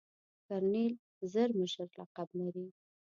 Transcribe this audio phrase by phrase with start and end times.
[0.47, 0.93] کرنیل
[1.31, 2.65] زر مشر لقب لري.